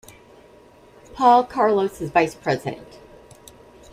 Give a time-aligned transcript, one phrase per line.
[1.13, 2.97] Paul Carlos is vice president.